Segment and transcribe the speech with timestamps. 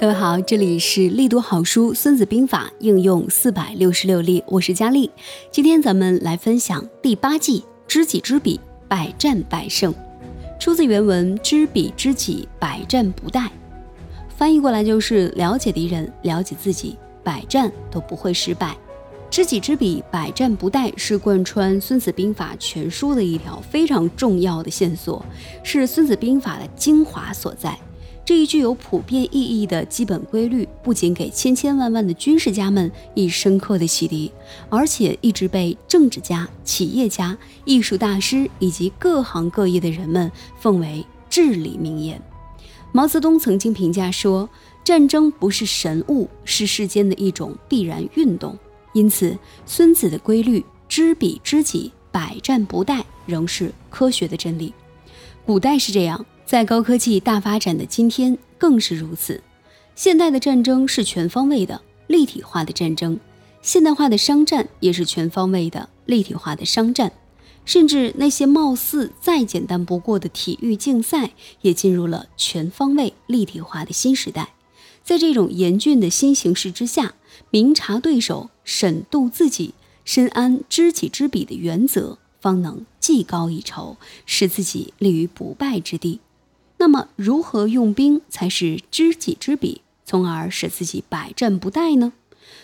[0.00, 5.10] 各位好，这里是力读好书《孙子兵法》应用四百六十六例，我是佳丽。
[5.50, 9.92] 今天咱们来分享第八计：知己知彼，百战百胜。
[10.60, 13.48] 出自原文：知彼知己，百战不殆。
[14.28, 18.76] 翻译过来就是了解敌人，了解自己，百战都不会失败。
[19.28, 25.26] 知己知彼，百战不殆是贯穿《孙子兵法》全书的一条非常重要的线索，
[25.64, 27.76] 是《孙子兵法》的精华所在。
[28.28, 34.30] 这一具有普遍意义的基本规律，不仅给千千万万的军事家们以深刻的启迪，
[34.68, 42.20] 而且一直被政治家、企业家、艺术大师以及各行各业的人们奉为至理名言。
[42.92, 44.46] 毛泽东曾经评价说
[44.84, 48.54] ：“战争不是神物，是世间的一种必然运动。”
[48.92, 54.74] 因此，孙子的规律“知彼知己，百战不殆”仍是科学的真理。
[55.46, 56.26] 古代是这样。
[56.48, 59.42] 在高科技大发展的今天，更是如此。
[59.94, 63.20] 现代的战争是全方位的、立体化的战争，
[63.60, 67.12] 现代化的商战也是全方位的、立体化的商战。
[67.66, 74.54] 甚至那些貌似再简单不过的体育竞赛，也进入了全方位、立体化的新时代。
[75.04, 77.12] 在这种严峻的新形势之下，
[77.50, 79.74] 明察对手、审度自己、
[80.06, 86.20] 深谙知己知彼的原则，方能技高一筹，使自己立于不败之地。
[86.78, 92.12] 那么，如何用兵才是知己知彼，从而使自己百战不殆呢？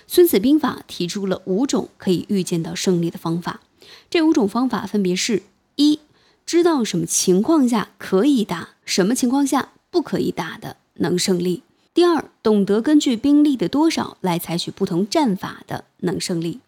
[0.07, 3.61] 孙子兵法提出了五种可以预见到胜利的方法。
[4.09, 5.43] 这五种方法分别是：
[5.77, 5.99] 一、
[6.47, 16.61] 知道什么情况下可以打，什么情况下不可以打的，能胜利；第二，懂得根据兵力的多少来采取不同战法的，能胜利；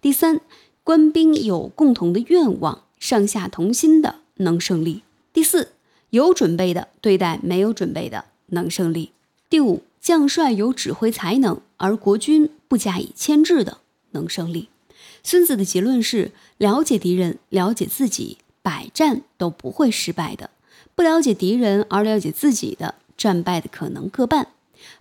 [0.00, 0.40] 第三，
[0.82, 5.72] 官兵有共同的愿望，上下同心的，能胜利；第四。
[6.14, 9.10] 有准备的对待没有准备的能胜利。
[9.50, 13.78] 第五，将帅有指挥才能，而国军不加以牵制的
[14.12, 14.68] 能胜利。
[15.24, 20.50] 孙子的结论是：了解敌人，了解自己，百战都不会失败的；
[20.94, 24.44] 不了解敌人而了解自己的，战败的可能各半；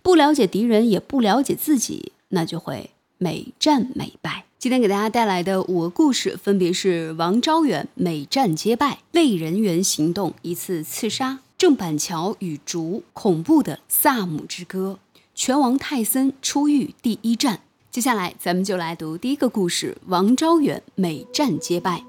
[0.01, 4.45] 不了解敌人也不了解自己，那就会每战每败。
[4.63, 15.00] 今天给大家带来的五个故事，分别是王昭远每战皆败、类人猿行动一次刺杀、郑板桥与竹、恐怖的萨姆之歌、
[15.35, 17.59] 拳王泰森出狱第一战。
[17.91, 22.06] 接下来，咱们就来读第一个故事：王昭远每战皆败。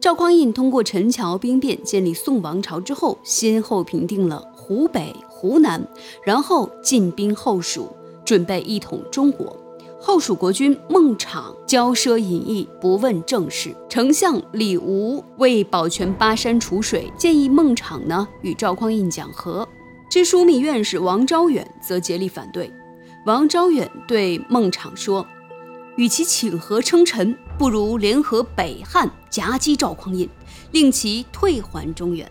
[0.00, 5.86] 赵匡胤通过陈桥兵变建立宋王朝之后，先后平定了湖北、湖南，
[6.24, 7.94] 然后进兵后蜀，
[8.24, 9.54] 准备一统中国。
[10.02, 13.76] 后蜀国君孟昶骄奢淫逸，不问政事。
[13.86, 19.68] 丞相李吴为保全巴山楚水，建议孟昶呢与赵匡胤讲和。
[20.10, 22.72] 知枢密院使王昭远则竭力反对。
[23.26, 25.26] 王昭远对孟昶说
[25.96, 30.26] ：“与其请和称臣，不如联合北汉夹击赵匡胤，
[30.72, 32.28] 令其退还中原。”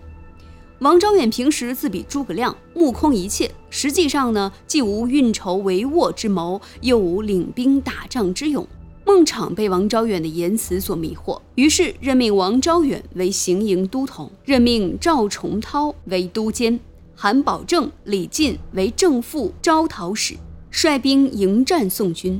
[0.80, 8.66] 王昭远平时自比诸葛亮，目空一切，实际上呢，既无运筹帷幄之谋，又无领兵打仗之勇。
[9.06, 16.80] 孟昶被王昭远的言辞所迷惑，于是任命王昭远为行营都统，任命赵重涛为都监，
[17.14, 20.36] 韩保正、李进为正副招讨使，
[20.72, 22.40] 率兵迎战宋军。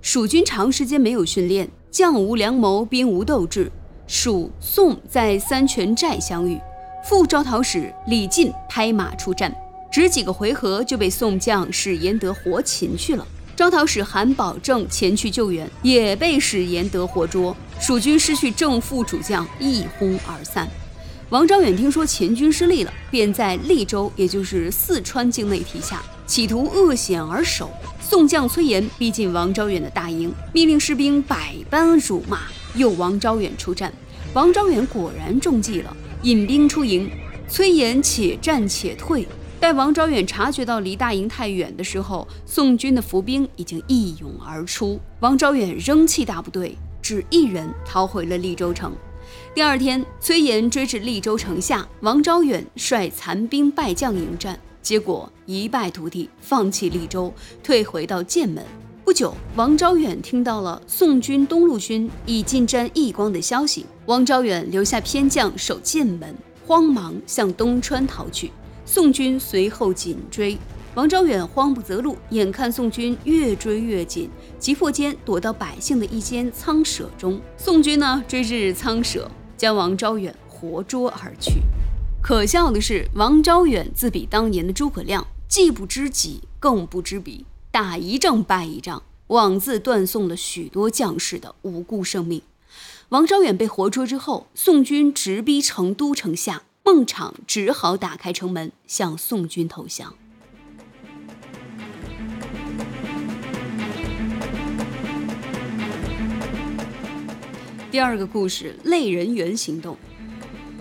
[0.00, 3.70] 蜀军长时间没有训练，将无良谋，兵无斗志。
[4.06, 6.58] 蜀宋在三泉寨相遇。
[7.04, 9.54] 副招讨使李进拍马出战，
[9.90, 13.26] 只几个回合就被宋将史延德活擒去了。
[13.54, 17.54] 招讨使韩保正前去救援，也被史延德活捉。
[17.78, 20.66] 蜀军失去正副主将，一哄而散。
[21.28, 27.70] 王昭远听说前军失利了，便在利州，也就是四川境内提下，企图恶险而守。
[28.00, 32.40] 宋将崔琰逼近王昭远的大营，命令士兵百般辱骂，
[32.76, 33.92] 诱王昭远出战。
[34.32, 35.94] 王昭远果然中计了。
[36.24, 37.10] 引兵出营，
[37.46, 39.28] 崔琰且战且退。
[39.60, 44.98] 待王昭远察觉到离大营太远的时候，宋军的伏兵已经一涌而出。
[45.20, 48.94] 王昭远扔弃大部队，只一人逃回了利州城。
[49.54, 57.30] 第二天，崔琰追至利州城下，王昭远率残兵败将迎战，结果一败涂地，放弃利州，
[57.62, 58.64] 退回到剑门。
[59.04, 63.84] 不久，王昭远听到了宋军东路军已进占义光的消息。
[64.06, 66.34] 王昭远留下偏将守剑门，
[66.66, 68.50] 慌忙向东川逃去。
[68.86, 70.56] 宋军随后紧追，
[70.94, 77.38] 王昭远慌不择路，眼看宋军越追越紧，急迫间躲到百姓的一间仓舍中。
[77.58, 81.60] 宋军呢追至仓舍，将王昭远活捉而去。
[82.22, 85.26] 可笑的是，王昭远自比当年的诸葛亮。
[85.46, 92.40] 既不知己，更不知彼，打一仗败一仗，枉自断送了许多将士的无辜生命。
[93.08, 100.14] 王昭远被活捉之后，宋军直逼成都城下，孟昶只好打开城门向宋军投降。
[107.90, 109.96] 第二个故事：类人猿行动。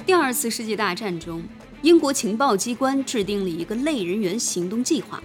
[0.05, 1.41] 第二次世界大战中，
[1.81, 5.23] 英国情报机关制定了一个类人猿行动计划，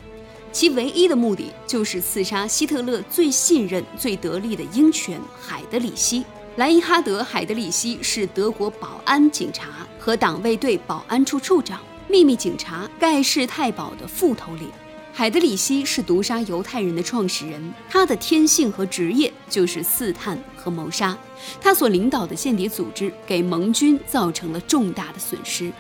[0.59, 6.25] 其唯一的目的就是刺杀希特勒最信任、最得力的鹰犬海德里希。
[6.57, 14.69] 莱因哈德·海德里希是德国保安警察和党卫队保安处处长、秘密警察盖世太保的副头领。
[15.13, 21.17] 海德里希是毒杀犹太人的创始人，他的天性和职业就是刺探和谋杀。
[21.61, 25.73] 他所领导的间谍组织给盟军造成了重大的损失，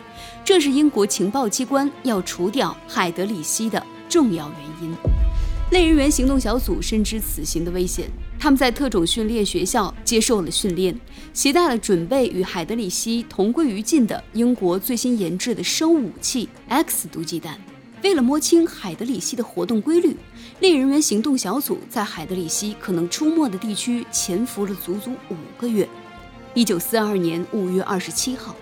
[0.44, 4.96] 这是英国情报机关要除掉海德里希的重要原因。
[5.70, 8.08] 类人猿行动小组深知此行的危险。
[8.40, 10.98] 他们在特种训练学校接受了训练，
[11.34, 17.58] 携带了准备与海德里希同归于尽的英国最新研制的生物武器 X 毒气弹。
[18.02, 20.16] 为了摸清海德里希的活动规律，
[20.60, 25.86] 猎人员行动小组在海德里希可能出没的地区潜伏了足足五个月。
[26.54, 28.54] 一九四二年五月二十七号，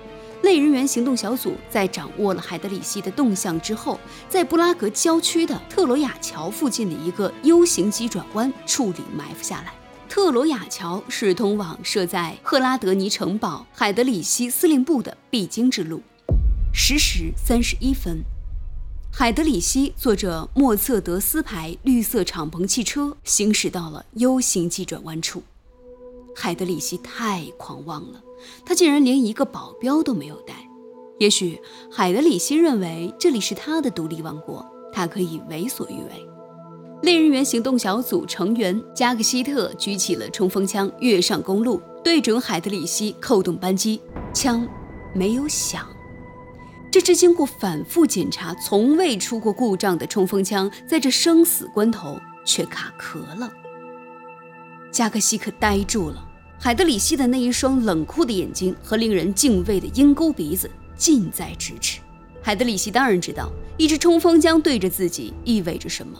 [0.46, 3.98] 类人员行动小组在掌握了海德里希的动向之后，
[4.28, 9.74] 在布拉格郊区的特罗亚桥附近的一个 U 型急转弯处理埋伏下来。
[10.08, 16.00] 特罗亚桥是通往设在赫拉德尼城堡海德里希司令部的必经之路。
[16.72, 18.22] 十时三十一分，
[19.12, 25.42] 海德里希坐着莫测德斯牌绿色敞篷汽车行驶到了 U 型急转弯处。
[26.36, 28.22] 海德里希太狂妄了。
[28.64, 30.54] 他竟然连一个保镖都没有带。
[31.18, 31.60] 也许
[31.90, 36.28] 海德里希认为这里是他的独立王国，他可以为所欲为。
[37.02, 44.00] 猎人猿行动小组成员加克希特举起了冲锋枪，跃上公路，对准海德里希扣动扳机，
[44.32, 44.66] 枪
[45.14, 45.86] 没有响。
[46.90, 53.52] 这支经过反复检查、从未出过故障的冲锋枪，在这生死关头却卡壳了。
[54.90, 56.25] 加克希可呆住了。
[56.58, 62.00] 海德里希的那一双冷酷的眼睛和令人敬畏的鹰钩鼻子近在咫尺。
[62.42, 66.18] 海德里希当然知道一支冲锋枪对着自己意味着什么，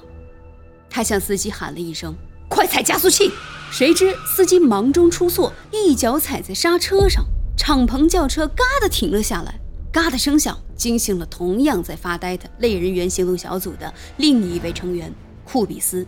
[0.90, 2.14] 他向司机喊了一声
[2.48, 3.30] ：“快踩加速器！”
[3.72, 7.24] 谁知司机忙中出错，一脚踩在刹车上，
[7.56, 9.58] 敞篷轿车嘎的停了下来，
[9.90, 15.12] 嘎的声响惊醒了同样在发呆的类人猿行动小组的另一位成员
[15.44, 16.06] 库比斯。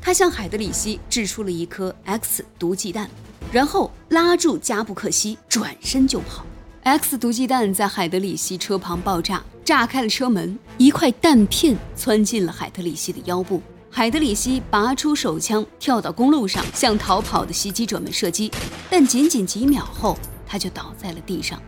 [0.00, 3.08] 他向海德里希掷出了一颗 X 毒气弹。
[3.52, 6.44] 然后拉住加布克西，转身就跑。
[6.82, 13.60] X 毒气弹在海德里希车旁爆炸，炸开了车门，一块弹片窜进了海德里希的腰部。
[13.90, 18.52] 海德里希拔出手枪，跳到公路上，向逃跑的袭击者们射击，
[18.90, 20.16] 但仅仅几秒后，
[20.46, 21.60] 他就倒在了地上。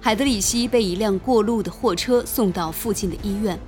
[0.00, 3.58] 海德里希被一辆过路的货车送到附近的医院，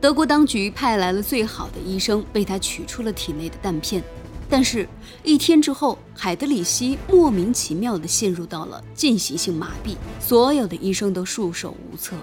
[0.00, 4.02] 德国当局派来了最好的医生，为他取出了体内的弹片。
[4.48, 4.88] 但是，
[5.24, 12.16] 一天之后，海德里希莫名其妙地陷入到了进行性麻痹，所有的医生都束手无策。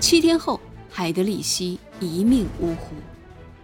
[0.00, 2.96] 七天后，海德里希一命呜呼。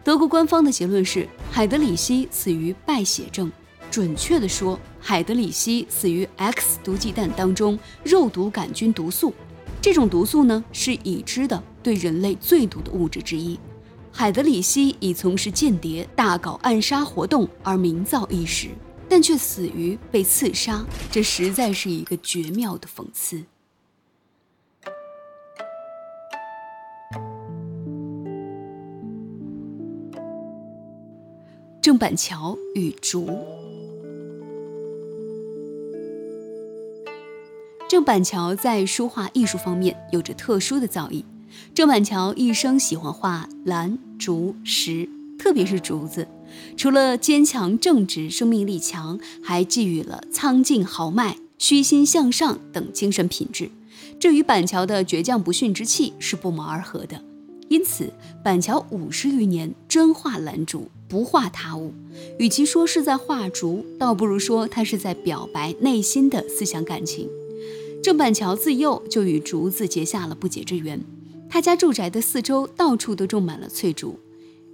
[0.04, 3.50] 德国官方的结论是，海德里希死于败血症，
[3.90, 9.34] 准确地说，海德里希死于 X 毒气弹当中肉毒杆菌毒素。
[9.82, 13.58] 这种毒素呢，是已知的对人类最毒的物质之一。
[14.12, 18.68] 海德里希以从事间谍、大搞暗杀活动而名噪一时，
[19.08, 23.42] 但却死于被刺杀，这实在是一个绝妙的讽刺。
[31.80, 33.26] 郑板桥与竹。
[37.88, 41.24] 郑板桥在书画艺术方面有着特殊的造诣。
[41.74, 46.26] 郑板桥一生喜欢画兰、竹、石，特别是竹子。
[46.76, 53.70] 除了坚强正直、生命力强，还寄予了苍劲豪迈、虚心向上等精神品质，
[54.18, 57.22] 这与板桥的倔强不驯之气是不谋而合的。
[57.68, 61.94] 因此，板桥五十余年专画兰竹，不画他物。
[62.38, 67.28] 与其说是在画竹，倒不如说他是在表白内心的思想感情。
[68.02, 71.00] 郑板桥自幼就与竹子结下了不解之缘。
[71.50, 74.16] 他家住宅的四周到处都种满了翠竹，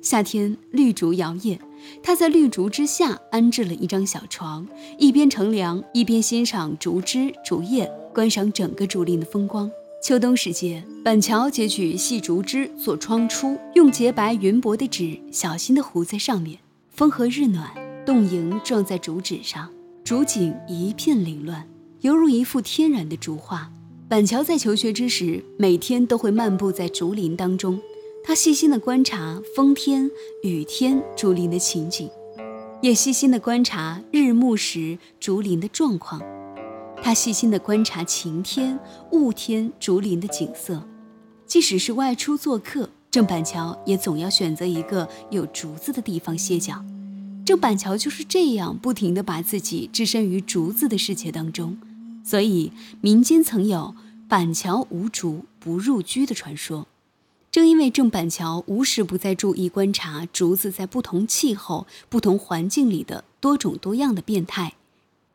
[0.02, 1.58] 夏天绿竹摇曳，
[2.02, 4.68] 他在绿竹之下安置了一张小床，
[4.98, 9.70] 一边乘凉，一边欣赏竹枝竹叶，观赏整个竹林的风光，
[10.04, 16.58] 秋冬时节，板桥截取细竹枝做窗出，用洁白云薄的纸小心地糊在上面。
[16.90, 17.70] 风和日暖，
[18.04, 19.70] 冻莹撞在竹纸上，
[20.04, 21.66] 竹景一片凌乱，
[22.02, 23.70] 犹如一幅天然的竹画。
[24.08, 27.80] 板桥在求学之时，每天都会漫步在竹林当中，
[28.22, 30.08] 他细心地观察风天、
[30.44, 32.08] 雨天竹林的情景，
[32.80, 36.22] 也细心地观察日暮时竹林的状况。
[37.02, 38.78] 他细心地观察晴天、
[39.10, 40.80] 雾天竹林的景色，
[41.44, 46.80] 即使是外出做客，郑板桥也总要选择一个有竹子的地方歇脚。
[47.44, 51.76] 郑板桥就是这样不停地把自己置身于竹子的世界当中。
[52.26, 53.94] 所以，民间曾有
[54.28, 56.88] “板桥无竹不入居”的传说。
[57.52, 64.74] 正因为郑板桥无时不在注意观察竹子在不同气候、不同环境里的多种多样的变态，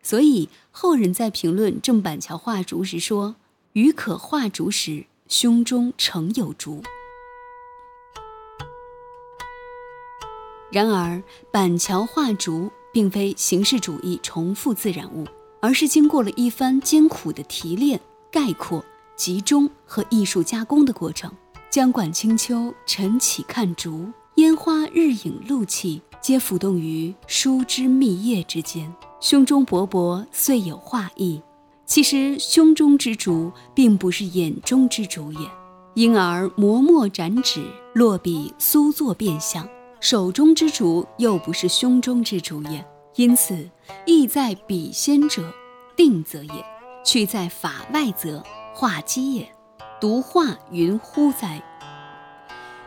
[0.04, 3.38] 所以后人在评论郑板桥画竹时说
[3.72, 6.84] ：“余可画竹时，胸中诚有竹。”
[10.70, 15.26] 然而，板桥画竹并非形式主义重复自然物。
[15.62, 17.98] 而是经过了一番艰苦的提炼、
[18.30, 18.84] 概括、
[19.16, 21.32] 集中和艺术加工的过程。
[21.70, 28.94] 江管清秋晨起看竹，烟花日影露气，皆浮动于疏枝密叶之间。
[29.22, 31.42] 胸中勃勃，遂有画意。
[31.86, 35.48] 其实胸中之竹，并不是眼中之竹也。
[35.94, 37.64] 因而磨墨展纸，
[37.94, 39.68] 落笔苏作变相。
[40.00, 42.84] 手中之竹，又不是胸中之竹也。
[43.16, 43.70] 因此，
[44.06, 45.54] 意在笔先者，
[45.96, 46.64] 定则也；
[47.06, 49.52] 去在法外则，画机也。
[50.00, 51.62] 独画云乎哉？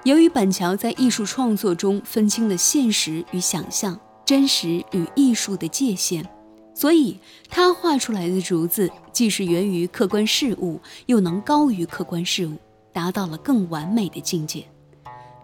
[0.02, 6.26] 由于板桥在艺术创作中分清了现实与想象、真实与艺术的界限，
[6.74, 12.56] 所以他画出来的竹子既是源于客观事物，又能高于客观事物，
[12.92, 14.66] 达到了更完美的境界。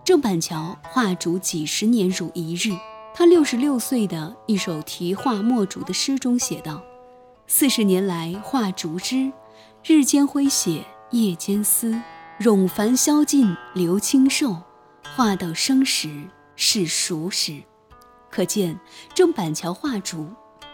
[0.05, 2.75] 郑板桥画竹几十年如一日。
[3.21, 6.83] 他六十六岁的一首题画墨竹的诗中写道
[7.47, 9.31] ：“四十年来画竹枝，
[9.85, 12.01] 日间挥写夜间思，
[12.41, 14.57] 冗繁消尽留清瘦，
[15.15, 17.63] 画到生时是熟时。”
[18.33, 18.81] 可见
[19.15, 20.27] 郑板桥画竹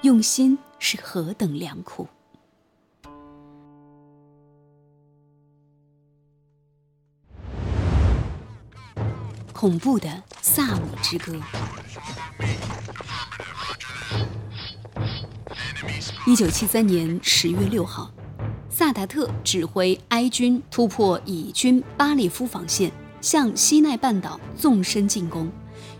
[0.03, 2.07] 用心是何等良苦。
[9.53, 11.35] 恐怖的萨姆之歌。
[16.25, 18.12] 一九七三年十月六号，
[18.71, 25.50] 萨达特指挥埃军突破以军巴列夫防线，向西奈半岛纵深进攻。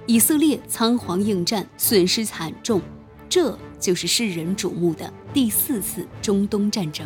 [0.07, 2.81] 以色列仓皇应战，损失惨重。
[3.29, 7.05] 这就是世人瞩目的第四次中东战争。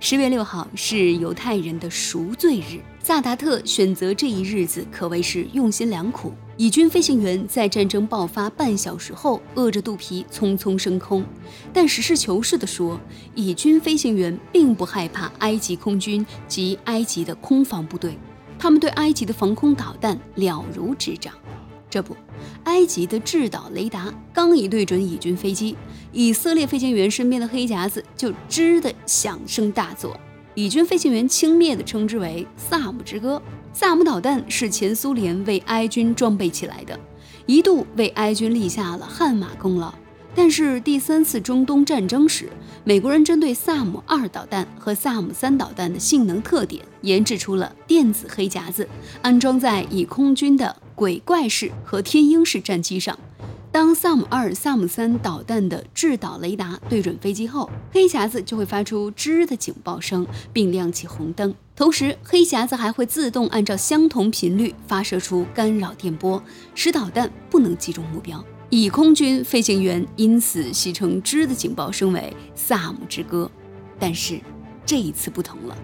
[0.00, 6.32] 十月六号是犹太人的赎罪日，萨达特选择这一日子可谓是用心良苦。
[6.56, 11.24] 以军飞行员在战争爆发半小时后，饿着肚皮匆匆升空。
[11.72, 13.00] 但实事求是地说，
[13.34, 18.16] 以军飞行员并不害怕埃及空军及埃及的空防部队，
[18.56, 21.34] 他们对埃及的防空导弹了如指掌。
[21.90, 22.16] 这不，
[22.64, 25.76] 埃及的制导雷达刚一对准以军飞机，
[26.12, 30.16] 以色列飞行员身边的黑匣子就吱的响声大作。
[30.54, 33.42] 以军飞行员轻蔑地称之为“萨姆之歌”。
[33.74, 36.98] 萨姆导弹是前苏联为埃军装备起来的，
[37.44, 39.92] 一度为埃军立下了汗马功劳。
[40.32, 42.48] 但是第三次中东战争时，
[42.84, 48.88] 美国人针对萨姆二导弹和萨姆三导弹的性能特点，研制出了电子黑匣子，
[49.22, 50.76] 安装在以空军的。
[50.94, 53.18] 鬼怪式和天鹰式战机上，
[53.72, 61.52] 当萨姆二、萨姆三导弹的制导雷达对准飞机后，黑匣子就会发出吱的警报声，并亮起红灯。
[61.76, 66.40] 同时，黑匣子还会自动按照相同频率发射出干扰电波，
[66.72, 68.42] 使导弹不能击中目标。
[68.70, 73.50] 以空军飞行员因此戏称之的警报声为“萨姆之歌”。
[73.98, 74.40] 但是，
[74.86, 75.76] 这一次不同了。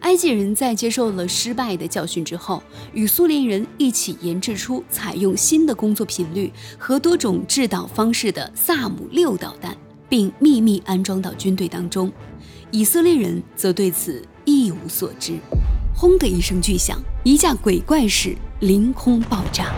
[0.00, 2.62] 埃及人在接受了失败的教训之后，
[2.94, 9.76] 与苏联人一起研制出采用新的工作频率和多种制导方式的萨姆六导弹，
[10.08, 12.10] 并秘密安装到军队当中。
[12.70, 15.38] 以色列人则对此一无所知。
[15.94, 19.74] 轰的一声巨响，一架鬼怪式凌空爆炸。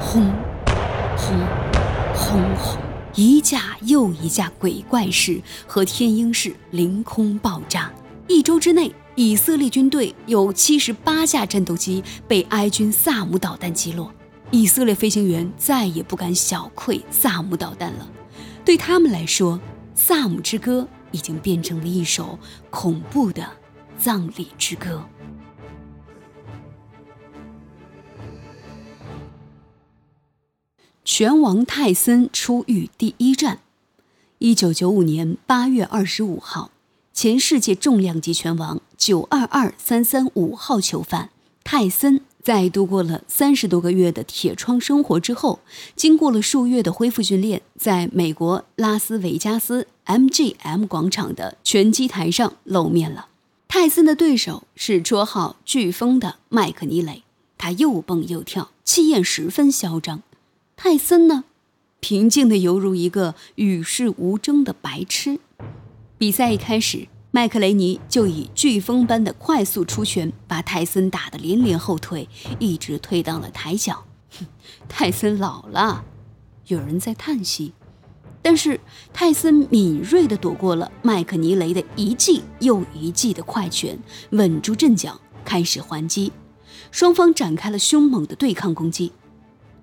[0.00, 0.24] 轰，
[1.16, 1.38] 轰，
[2.14, 2.78] 轰轰，
[3.14, 7.92] 一架又一架鬼怪式和天鹰式凌空爆炸。
[8.26, 14.12] 一周之内，以色列军队有七十八架战斗机被埃军萨姆导弹击落。
[14.52, 18.08] 以色列飞行员再也不敢小窥萨姆导弹了。
[18.64, 19.56] 对他们来说，
[19.94, 22.38] 《萨姆之歌》已经变成了一首
[22.70, 23.46] 恐怖的
[23.98, 25.04] 葬礼之歌。
[31.04, 33.58] 拳王泰森出狱第一战。
[34.38, 36.70] 一九九五年八月二十五号，
[37.12, 41.30] 前世界重量级拳王九二二三三五号囚犯
[41.62, 45.60] 泰森，在度过了三十多个月的铁窗生活之后，
[45.94, 53.28] 经过了数月的恢复训练，在美国拉斯维加斯 MGM 广场的拳击台上露面了。
[53.68, 57.22] 泰森的对手是绰号“飓风”的麦克尼雷，
[57.56, 60.24] 他又蹦又跳，气焰十分嚣张。
[60.74, 61.44] 泰森呢，
[62.00, 65.38] 平静的犹如一个与世无争的白痴。
[66.18, 74.04] 比赛一开始，麦克雷尼就以飓风般的快速出拳，把泰森打得连连后退，一直退到了台角。
[74.88, 76.04] 泰森老了，
[76.66, 77.74] 有人在叹息。
[78.42, 78.80] 但是
[79.12, 83.98] 泰森敏锐地躲过了麦克尼雷的一记又一记的快拳，
[84.30, 86.32] 稳住阵脚，开始还击。
[86.90, 89.12] 双方展开了凶猛的对抗攻击。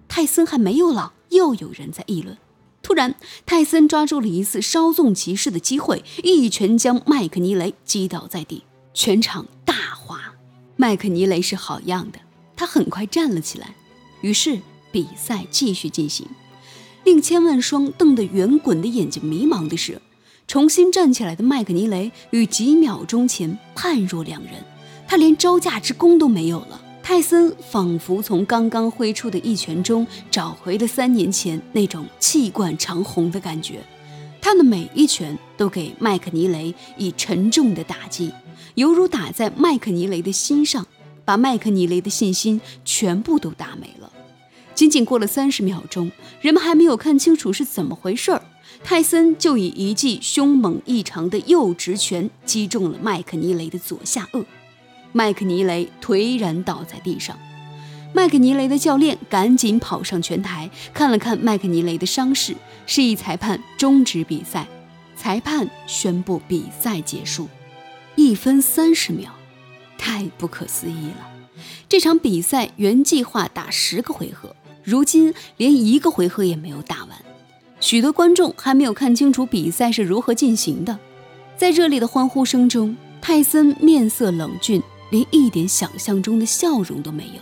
[0.07, 2.37] 泰森还没有老，又有人在议论。
[2.81, 10.33] 突然，泰森抓住了一次稍纵即逝的机会，一拳将麦克尼雷击倒在地，全场大哗。
[10.77, 12.19] 麦克尼雷是好样的，
[12.55, 13.75] 他很快站了起来。
[14.21, 14.59] 于是
[14.91, 16.27] 比赛继续进行。
[17.07, 20.01] 令千万双瞪得圆滚的眼睛迷茫的是，
[20.45, 24.55] 重新站起来的麦克尼雷与几秒钟前判若两人，
[25.07, 26.81] 他连招架之功都没有了。
[27.01, 33.79] 泰森仿佛从刚刚挥出的一拳中找回了三年前那种气贯长虹的感觉，
[34.41, 38.33] 他的每一拳都给麦克尼雷以沉重的打击，
[38.75, 40.85] 犹如打在麦克尼雷的心上，
[41.23, 44.11] 把麦克尼雷的信心全部都打没了。
[44.77, 48.43] 仅仅过了三十秒钟，人们还没有看清楚是怎么回事儿，
[48.83, 54.45] 泰森就以一记凶猛异常的右直拳击中了麦克尼雷的左下颚。
[55.13, 57.35] 麦克尼雷颓然倒在地上，
[58.13, 64.67] 麦克尼雷的教练赶紧跑上拳台，看了看麦克尼雷的伤势，示意裁判终止比赛。
[65.15, 67.49] 裁判宣布比赛结束，
[68.15, 69.33] 一分三十秒，
[69.97, 71.31] 太不可思议了！
[71.89, 74.55] 这场比赛原计划打十个回合，
[74.87, 77.09] 如今连一个回合也没有打完，
[77.81, 80.97] 许多观众还没有看清楚比赛是如何进行的。
[81.57, 84.81] 在热烈的欢呼声中，泰森面色冷峻。
[85.09, 87.41] 连一点想象中的笑容都没有，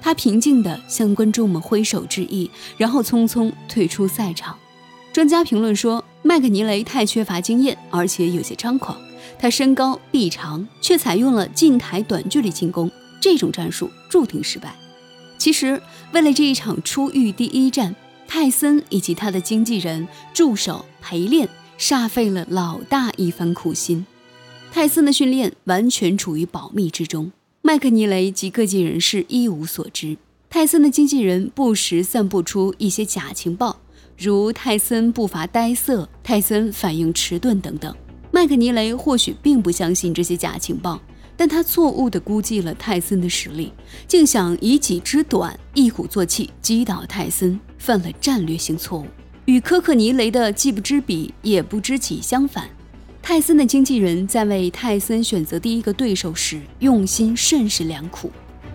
[0.00, 4.58] 他平静地向观众们挥手致意，然后匆匆退出赛场。
[5.12, 8.96] 专家评论说，麦克尼雷太缺乏经验，而且有些猖狂。
[9.38, 14.74] 他身高臂长，却采用了近台短距离进攻，这种战术注定失败。
[15.36, 17.94] 其实，为了这一场出狱第一战，
[18.28, 21.48] 泰森以及他的经纪人、助手陪练，
[21.78, 24.04] 煞费了老大一番苦心。
[24.70, 30.18] 泰森的训练完全处于保密之中，麦克尼雷及各界人士一无所知。
[30.50, 33.80] 泰森的经纪人不时散布出一些假情报，
[34.18, 37.94] 如泰森步伐呆涩、泰森反应迟钝等等。
[38.30, 41.00] 麦克尼雷或许并不相信这些假情报，
[41.42, 43.72] 但他错误地估计了泰森的实力，
[44.06, 49.06] 竟想以己之短一鼓作气击倒泰森，犯了战略性错误。
[49.46, 52.68] 与科克尼雷的既不知彼也不知己相反。
[53.20, 58.30] 泰森的经纪人在为泰森选择第一个对手时用心甚是良苦。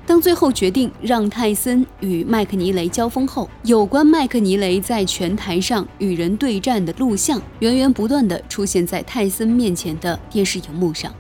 [0.06, 11.16] 当最后决定让泰森与麦克尼雷交锋后，有关麦克尼雷在拳台上与人对战的录像源源不断地出现在泰森面前的电视荧幕上。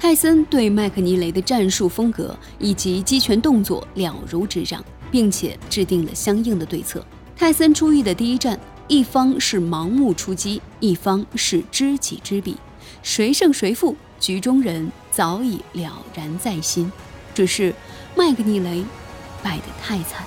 [0.00, 7.04] 泰森对麦克尼雷的战术风格以及击拳动作了如指掌，并且制定了相应的对策。
[7.36, 8.58] 泰森出狱的第一战，
[8.88, 12.56] 一方是盲目出击，一方是知己知彼。
[13.02, 16.90] 谁胜谁负，局中人早已了然在心。
[17.34, 17.74] 只是
[18.16, 18.82] 麦克尼雷
[19.42, 20.24] 败得太惨。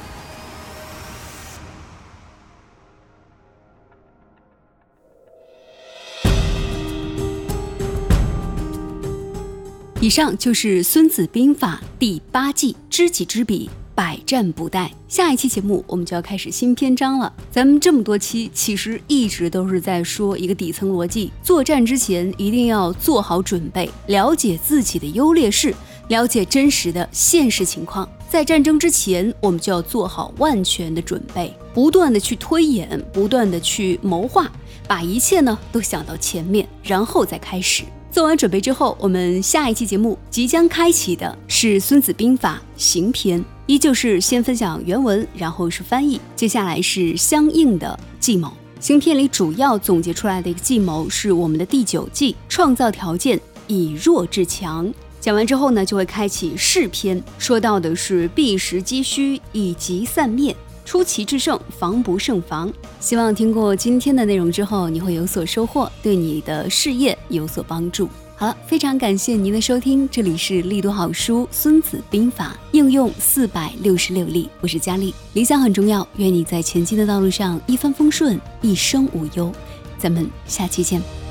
[10.03, 13.69] 以上就是《孙子兵法》第八计“知己知彼”。
[13.95, 14.89] 百战不殆。
[15.07, 17.31] 下一期节目我们就要开始新篇章了。
[17.49, 25.73] 咱们这么多期，其实一直都是在说一个底层逻辑：作战之前一定要做好准备，了解自己的优劣势，
[26.09, 28.05] 了解真实的现实情况。
[28.29, 34.51] 在战争之前，我们就要做好万全的准备，不断的去推演，不断的去谋划，
[34.85, 37.85] 把一切呢都想到前面，然后再开始。
[38.13, 43.39] 做完准备之后，我们下一期节目即将开启的是《孙子兵法·行篇》。
[43.65, 48.53] 依旧是先分享原文，然后是翻译，接下来是相应的计谋。
[48.79, 54.93] 行篇里主要总结出来的一个计谋是我们的第九计：创造条件以弱制强。
[55.19, 62.71] 讲完之后呢，就会开启势篇，说到的是避实击虚，以及散灭，出奇制胜，防不胜防。
[62.99, 68.09] 希望听过今天的内容之后，你会有所收获，对你的事业有所帮助。
[68.35, 75.13] 好了，非常感谢您的收听，这里是力读好书《孙子兵法》应用四百六十六例，我是佳丽。
[75.33, 79.51] 理想很重要，愿你在前进的道路上一帆风顺，一生无忧。
[79.97, 81.22] 咱们下期见。